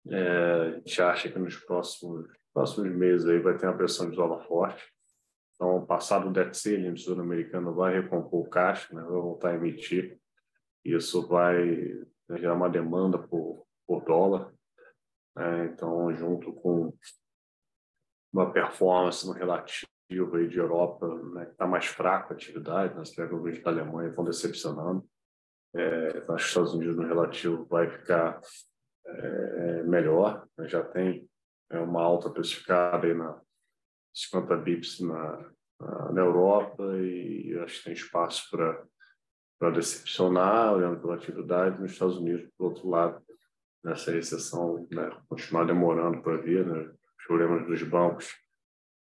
[0.10, 4.16] é, a gente acha que nos próximos, próximos meses aí vai ter uma pressão de
[4.16, 4.84] dólar forte.
[5.58, 9.50] Então, passado o debt ceiling, o Tesouro Americano vai recompor o caixa, né, vai voltar
[9.50, 10.20] a emitir.
[10.86, 12.00] Isso vai
[12.38, 14.54] gerar uma demanda por, por dólar.
[15.36, 16.94] Né, então, junto com
[18.32, 19.88] uma performance no relativo
[20.36, 24.10] aí de Europa, né, que está mais fraco a atividade, né, as governos da Alemanha
[24.10, 25.04] estão decepcionando.
[25.76, 28.40] É, acho que os Estados Unidos no relativo vai ficar
[29.08, 31.28] é, melhor, né, já tem
[31.72, 33.42] é, uma alta precificada aí na
[34.18, 35.52] 50 bips na,
[36.12, 38.86] na, Europa e acho que tem espaço para
[39.60, 43.20] para decepcionar, olhando pela atividade, nos Estados Unidos, por outro lado,
[43.84, 48.32] nessa recessão né, continuar demorando para vir, né, os problemas dos bancos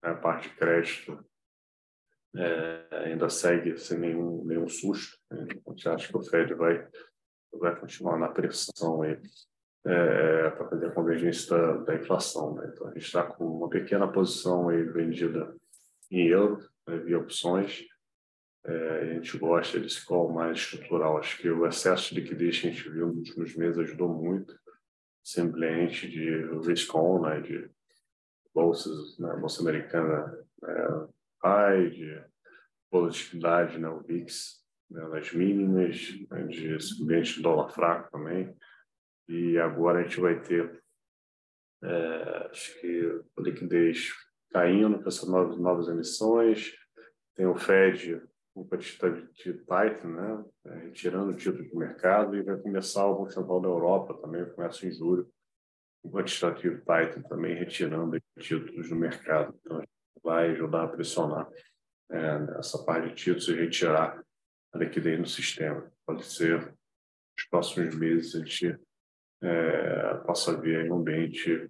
[0.01, 1.25] a parte de crédito
[2.35, 5.17] é, ainda segue sem nenhum, nenhum susto.
[5.29, 5.47] Né?
[5.65, 6.87] A gente acha que o Fed vai,
[7.53, 9.19] vai continuar na pressão aí,
[9.85, 12.55] é, para fazer a convergência da, da inflação.
[12.55, 12.69] Né?
[12.73, 15.55] Então, a gente está com uma pequena posição aí vendida
[16.11, 17.85] em euro, né, via opções.
[18.65, 21.17] É, a gente gosta desse call mais estrutural.
[21.17, 24.57] Acho que o excesso de liquidez que a gente viu nos últimos meses ajudou muito.
[25.23, 27.69] Simplesmente de risk on, né, de
[28.53, 30.87] bolsas, né, bolsa americana é,
[31.43, 32.23] high, de
[32.91, 38.55] volatilidade, né, o VIX né, nas mínimas, né, de ambiente de dólar fraco também.
[39.27, 40.81] E agora a gente vai ter,
[41.83, 44.13] é, acho que liquidez
[44.51, 46.73] caindo com essas novas, novas emissões,
[47.35, 48.21] tem o Fed
[48.53, 53.31] com quantitative tightening, né, é, retirando o título do mercado e vai começar o Banco
[53.31, 55.29] Central da Europa também, começa em julho,
[56.03, 59.53] o quantitativo Python também retirando títulos do mercado.
[59.59, 59.83] Então,
[60.23, 61.47] vai ajudar a pressionar
[62.09, 64.23] é, essa parte de títulos e retirar
[64.73, 65.91] a liquidez no sistema.
[66.05, 68.79] Pode ser nos próximos meses a gente
[69.41, 71.69] é, possa ver um ambiente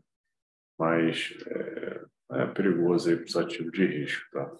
[0.80, 4.26] mais é, é, perigoso para os ativos de risco.
[4.32, 4.52] Tá?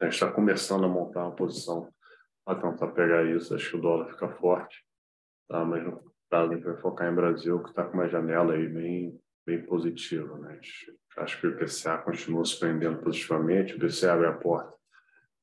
[0.00, 1.92] A gente está começando a montar uma posição
[2.44, 3.54] para tentar pegar isso.
[3.54, 4.84] Acho que o dólar fica forte,
[5.48, 5.64] tá?
[5.64, 9.18] mas no a gente vai focar em Brasil, que está com uma janela aí bem,
[9.46, 10.36] bem positiva.
[10.38, 10.60] Né?
[11.16, 14.76] Acho que o IPCA continua surpreendendo positivamente, o IPCA abre a porta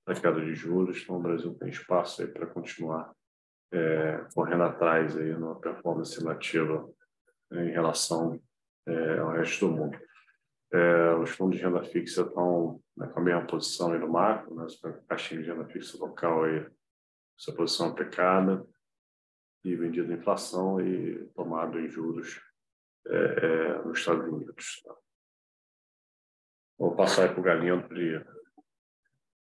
[0.06, 3.12] da queda de juros, então o Brasil tem espaço aí para continuar
[3.72, 6.90] é, correndo atrás aí numa performance relativa
[7.52, 8.40] em relação
[8.88, 10.00] é, ao resto do mundo.
[10.74, 14.56] É, os fundos de renda fixa estão né, com a mesma posição aí no macro,
[14.56, 14.66] né,
[15.08, 16.66] caixinha de renda fixa local aí,
[17.38, 18.66] essa posição aplicada,
[19.66, 22.40] e vendido em inflação e tomado em juros
[23.08, 24.82] é, é, nos Estados Unidos.
[24.84, 24.96] Tá?
[26.78, 28.26] Vou passar para o Galinho para ele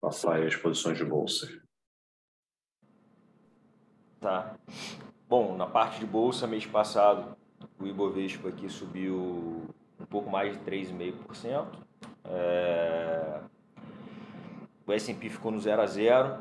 [0.02, 1.48] passar as posições de bolsa.
[4.20, 4.56] Tá.
[5.30, 7.38] Bom, na parte de bolsa, mês passado,
[7.80, 9.64] o Ibovespa aqui subiu
[10.00, 11.68] um pouco mais de 3,5%.
[12.26, 13.40] É...
[14.86, 16.38] O S&P ficou no 0 a 0,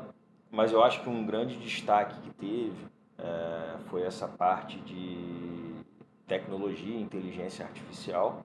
[0.51, 2.87] mas eu acho que um grande destaque que teve
[3.17, 5.75] é, foi essa parte de
[6.25, 8.43] tecnologia e inteligência artificial.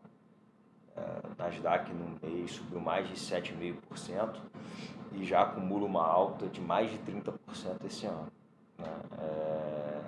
[0.94, 1.02] É,
[1.38, 4.36] Nasdaq no mês subiu mais de 7,5%
[5.12, 8.30] e já acumula uma alta de mais de 30% esse ano.
[8.78, 8.86] Né?
[9.18, 10.00] É,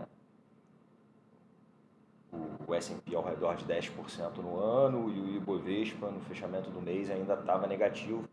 [2.67, 7.11] o S&P ao redor de 10% no ano e o Ibovespa no fechamento do mês
[7.11, 8.29] ainda estava negativo,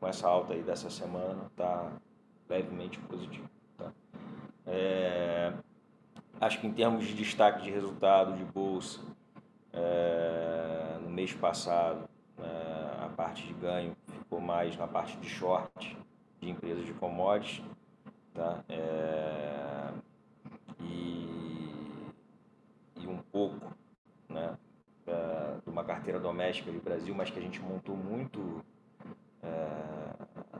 [0.00, 1.92] com essa alta aí dessa semana, está
[2.48, 3.48] levemente positivo.
[3.76, 3.92] Tá?
[4.66, 5.52] É,
[6.40, 9.00] acho que em termos de destaque de resultado de bolsa,
[9.72, 15.96] é, no mês passado, é, a parte de ganho ficou mais na parte de short
[16.40, 17.64] de empresas de commodities.
[18.32, 18.64] Tá?
[18.68, 19.90] É,
[20.80, 22.06] e,
[22.96, 23.72] e um pouco
[24.28, 24.56] né,
[25.06, 28.62] de uma carteira doméstica do Brasil, mas que a gente montou muito
[29.42, 30.58] é,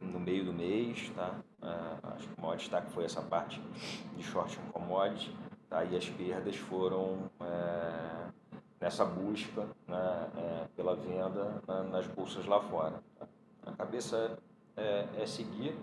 [0.00, 1.38] no meio do mês, tá?
[1.62, 3.62] É, acho que o maior destaque foi essa parte
[4.16, 5.36] de short em commodity,
[5.70, 5.84] tá?
[5.84, 8.26] E as perdas foram é,
[8.80, 13.00] nessa busca né, é, pela venda né, nas bolsas lá fora.
[13.16, 13.28] Tá?
[13.66, 14.36] A cabeça
[14.76, 15.76] é, é seguir,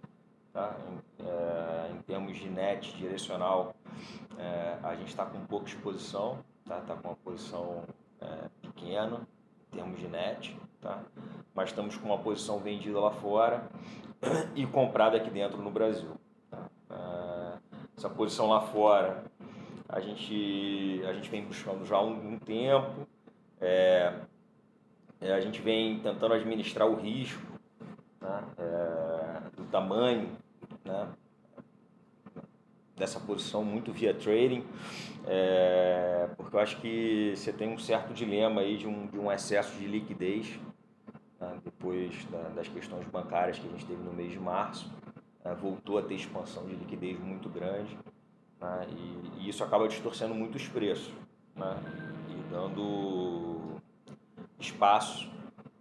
[0.51, 0.75] tá?
[0.89, 3.73] Em, é, em, termos de net direcional,
[4.83, 6.81] a gente está com pouca exposição, tá?
[6.81, 7.83] Tá com uma posição
[8.89, 9.27] pequena
[9.71, 11.03] em termos de net, tá?
[11.53, 13.69] mas estamos com uma posição vendida lá fora
[14.55, 16.15] e comprada aqui dentro no Brasil.
[16.49, 16.67] Tá?
[16.89, 17.57] Ah,
[17.95, 19.23] essa posição lá fora
[19.87, 23.07] a gente, a gente vem buscando já há um, um tempo,
[23.61, 24.13] é,
[25.21, 27.41] é, a gente vem tentando administrar o risco
[28.19, 28.43] tá?
[28.57, 30.29] é, do tamanho
[30.83, 31.07] né?
[32.95, 34.65] dessa posição muito via trading,
[35.27, 35.68] é,
[36.49, 39.77] porque eu acho que você tem um certo dilema aí de um, de um excesso
[39.77, 40.59] de liquidez
[41.39, 44.91] né, depois da, das questões bancárias que a gente teve no mês de março,
[45.45, 47.95] né, voltou a ter expansão de liquidez muito grande
[48.59, 51.13] né, e, e, isso acaba distorcendo muito os preços
[51.55, 51.77] né,
[52.29, 53.75] e dando
[54.59, 55.29] espaço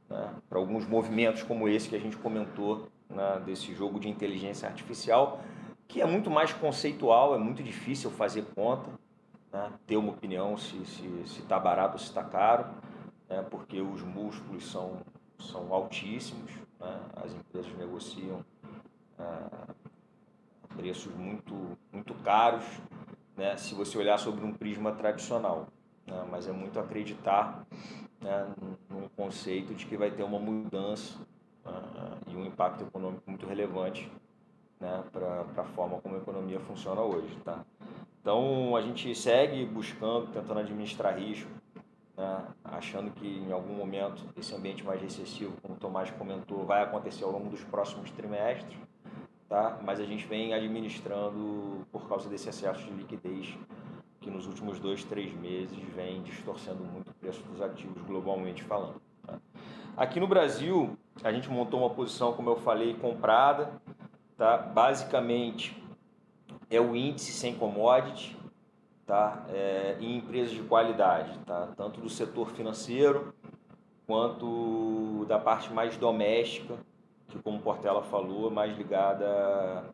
[0.07, 4.69] né, para alguns movimentos como esse que a gente comentou né, desse jogo de inteligência
[4.69, 5.41] artificial,
[5.89, 8.91] que é muito mais conceitual, é muito difícil fazer conta,
[9.53, 12.67] né, ter uma opinião se está se, se tá barato ou se está caro,
[13.29, 15.01] né, porque os múltiplos são
[15.39, 17.01] são altíssimos, né?
[17.17, 18.45] as empresas negociam
[19.19, 19.75] ah,
[20.77, 22.65] preços muito, muito caros,
[23.37, 23.57] né?
[23.57, 25.69] se você olhar sobre um prisma tradicional.
[26.07, 26.27] Né?
[26.31, 27.67] Mas é muito acreditar
[28.21, 28.53] né?
[28.91, 31.19] num conceito de que vai ter uma mudança
[31.65, 34.11] ah, e um impacto econômico muito relevante
[34.81, 35.05] né?
[35.13, 37.35] para a forma como a economia funciona hoje.
[37.45, 37.65] Tá?
[38.29, 41.51] Então a gente segue buscando, tentando administrar risco,
[42.15, 46.83] né, achando que em algum momento esse ambiente mais recessivo, como o Tomás comentou, vai
[46.83, 48.77] acontecer ao longo dos próximos trimestres,
[49.49, 49.79] tá?
[49.83, 53.57] mas a gente vem administrando por causa desse excesso de liquidez
[54.21, 59.01] que nos últimos dois, três meses vem distorcendo muito o preço dos ativos globalmente falando.
[59.27, 59.39] Tá?
[59.97, 63.73] Aqui no Brasil, a gente montou uma posição, como eu falei, comprada,
[64.37, 64.59] tá?
[64.59, 65.88] basicamente
[66.71, 68.37] é o índice sem commodity,
[69.07, 69.45] tá?
[69.49, 71.69] É, em empresas de qualidade, tá?
[71.77, 73.35] tanto do setor financeiro
[74.07, 76.79] quanto da parte mais doméstica,
[77.29, 79.85] que como Portela falou, mais ligada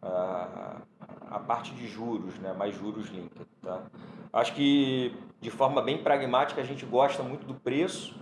[0.00, 2.52] à, parte de juros, né?
[2.52, 3.46] mais juros linked.
[3.60, 3.82] Tá?
[4.32, 8.16] Acho que de forma bem pragmática a gente gosta muito do preço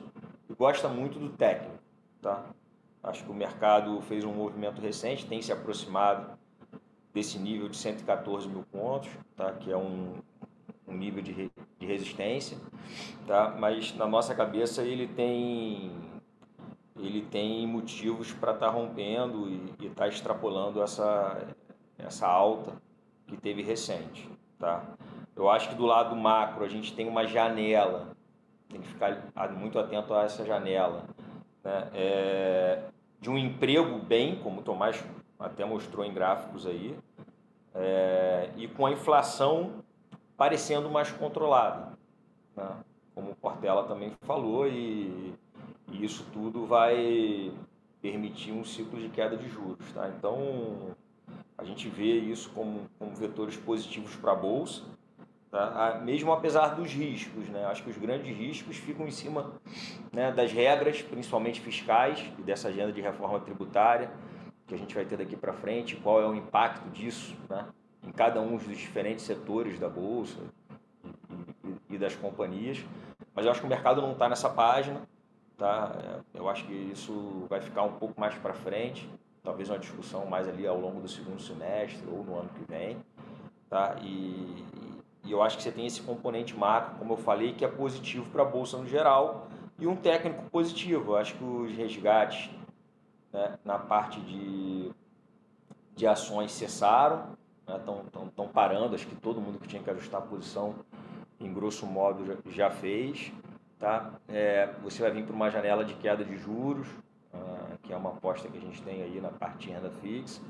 [0.48, 1.78] e gosta muito do técnico.
[2.20, 2.44] Tá?
[3.02, 6.38] Acho que o mercado fez um movimento recente, tem se aproximado
[7.12, 9.52] desse nível de 114 mil pontos, tá?
[9.52, 10.14] que é um,
[10.86, 12.56] um nível de, de resistência,
[13.26, 13.54] tá?
[13.58, 15.92] mas na nossa cabeça ele tem,
[16.96, 21.46] ele tem motivos para estar tá rompendo e estar tá extrapolando essa,
[21.98, 22.72] essa alta
[23.26, 24.28] que teve recente.
[24.58, 24.84] Tá?
[25.34, 28.14] Eu acho que do lado macro a gente tem uma janela,
[28.68, 31.04] tem que ficar muito atento a essa janela,
[31.64, 31.90] né?
[31.94, 32.82] É,
[33.20, 35.04] de um emprego bem, como o Tomás
[35.40, 36.96] até mostrou em gráficos aí,
[37.74, 39.82] é, e com a inflação
[40.36, 41.92] parecendo mais controlada,
[42.56, 42.68] né?
[43.14, 45.34] como o Portela também falou, e,
[45.88, 47.52] e, isso tudo vai
[48.00, 49.92] permitir um ciclo de queda de juros.
[49.92, 50.08] Tá?
[50.08, 50.96] Então,
[51.58, 54.82] a gente vê isso como, como vetores positivos para a Bolsa,
[55.50, 56.00] tá?
[56.02, 57.48] mesmo apesar dos riscos.
[57.48, 57.64] Né?
[57.66, 59.52] Acho que os grandes riscos ficam em cima
[60.12, 64.10] né, das regras, principalmente fiscais, e dessa agenda de reforma tributária,
[64.70, 67.66] que a gente vai ter daqui para frente, qual é o impacto disso né?
[68.06, 70.38] em cada um dos diferentes setores da bolsa
[71.64, 72.78] e, e, das companhias.
[73.34, 75.02] Mas eu acho que o mercado não está nessa página,
[75.58, 75.92] tá?
[75.98, 79.10] É, eu acho que isso vai ficar um pouco mais para frente,
[79.42, 82.96] talvez uma discussão mais ali ao longo do segundo semestre ou no ano que vem,
[83.68, 83.96] tá?
[84.00, 84.64] E,
[85.24, 88.30] e eu acho que você tem esse componente macro, como eu falei, que é positivo
[88.30, 89.48] para a bolsa no geral
[89.80, 91.12] e um técnico positivo.
[91.12, 92.50] Eu acho que os resgates
[93.32, 94.90] né, na parte de,
[95.94, 98.04] de ações cessaram, estão
[98.36, 100.74] né, parando, acho que todo mundo que tinha que ajustar a posição,
[101.38, 103.32] em grosso modo, já, já fez.
[103.78, 104.12] Tá?
[104.28, 106.86] É, você vai vir para uma janela de queda de juros,
[107.32, 110.42] ah, que é uma aposta que a gente tem aí na parte de renda fixa.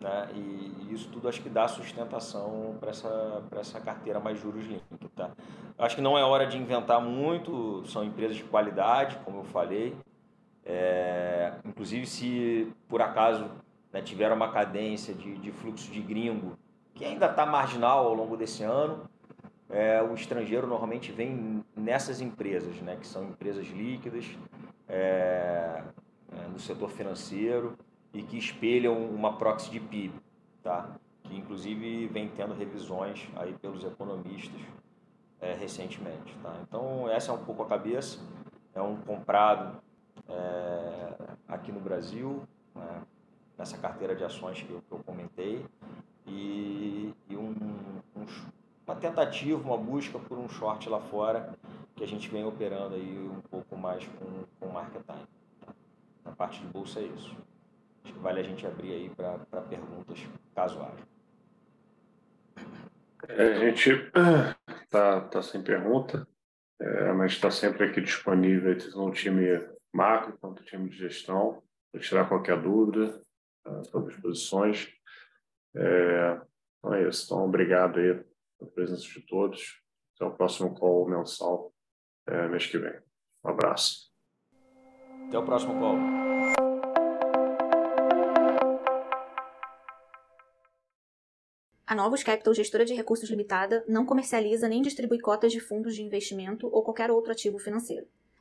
[0.00, 0.28] Né?
[0.34, 4.82] E, e isso tudo acho que dá sustentação para essa, essa carteira mais juros link.
[5.14, 5.30] Tá?
[5.78, 9.96] Acho que não é hora de inventar muito, são empresas de qualidade, como eu falei.
[10.64, 13.50] É, inclusive, se por acaso
[13.92, 16.56] né, tiver uma cadência de, de fluxo de gringo,
[16.94, 19.08] que ainda está marginal ao longo desse ano,
[19.68, 24.26] é, o estrangeiro normalmente vem nessas empresas, né, que são empresas líquidas
[24.88, 25.82] é,
[26.30, 27.76] é, no setor financeiro
[28.12, 30.14] e que espelham uma proxy de PIB,
[30.62, 30.90] tá?
[31.22, 34.60] que inclusive vem tendo revisões aí pelos economistas
[35.40, 36.36] é, recentemente.
[36.42, 36.54] Tá?
[36.62, 38.18] Então essa é um pouco a cabeça,
[38.74, 39.80] é um comprado
[40.28, 41.14] é,
[41.48, 42.42] aqui no Brasil,
[42.74, 43.02] né?
[43.58, 45.64] nessa carteira de ações que eu, que eu comentei,
[46.26, 47.54] e, e um,
[48.16, 48.26] um,
[48.86, 51.54] uma tentativa, uma busca por um short lá fora
[51.94, 55.26] que a gente vem operando aí um pouco mais com, com market time.
[55.60, 55.74] Tá?
[56.24, 57.36] Na parte de bolsa é isso.
[58.04, 60.18] Acho que vale a gente abrir aí para perguntas
[60.54, 60.98] casuais.
[63.28, 63.90] É, a gente
[64.82, 66.26] está tá sem pergunta,
[66.80, 69.46] é, mas está sempre aqui disponível tanto no time
[69.92, 73.22] macro quanto time de gestão, para tirar qualquer dúvida
[73.66, 74.88] uh, sobre as posições.
[75.76, 76.40] É,
[76.78, 77.26] então é isso.
[77.26, 78.24] Então, obrigado aí
[78.58, 79.82] pela presença de todos.
[80.16, 81.72] Até o próximo call mensal
[82.26, 82.98] é, mês que vem.
[83.44, 84.10] Um abraço.
[85.28, 85.96] Até o próximo call.
[91.86, 96.02] A Novos Capital Gestora de Recursos Limitada não comercializa nem distribui cotas de fundos de
[96.02, 98.06] investimento ou qualquer outro ativo financeiro.